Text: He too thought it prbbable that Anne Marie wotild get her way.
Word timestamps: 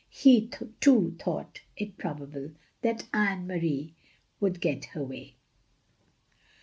He 0.09 0.49
too 0.79 1.15
thought 1.19 1.61
it 1.77 1.95
prbbable 1.97 2.55
that 2.81 3.07
Anne 3.13 3.45
Marie 3.45 3.93
wotild 4.41 4.59
get 4.59 4.85
her 4.85 5.03
way. 5.03 5.35